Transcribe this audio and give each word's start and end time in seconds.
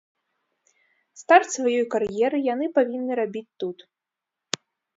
Старт 1.23 1.47
сваёй 1.57 1.85
кар'еры 1.95 2.39
яны 2.53 2.71
павінны 2.81 3.13
рабіць 3.23 3.47
тут. 3.65 3.77